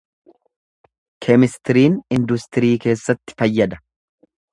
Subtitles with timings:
[1.25, 3.81] Keemistiriin industirii keessatti fayyada.